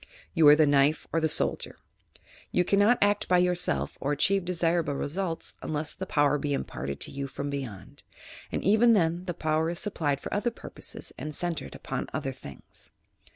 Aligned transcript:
You 0.33 0.47
are 0.47 0.55
the 0.55 0.65
knife 0.65 1.05
or 1.13 1.19
the 1.21 1.29
soldier. 1.29 1.77
You 2.51 2.65
cannot 2.65 2.97
act 3.03 3.27
by 3.27 3.37
yourself 3.37 3.99
or 4.01 4.11
achieve 4.11 4.45
desirable 4.45 4.95
results 4.95 5.53
unless 5.61 5.93
the 5.93 6.07
power 6.07 6.39
be 6.39 6.53
imparted 6.55 6.99
to 7.01 7.11
you 7.11 7.27
from 7.27 7.51
beyond, 7.51 8.01
and 8.51 8.63
even 8.63 8.93
then 8.93 9.25
the 9.25 9.35
power 9.35 9.69
is 9.69 9.77
supplied 9.77 10.19
for 10.19 10.33
other 10.33 10.49
purposes 10.49 11.13
and 11.19 11.35
centred 11.35 11.75
upon 11.75 12.07
other 12.15 12.31
things. 12.33 12.89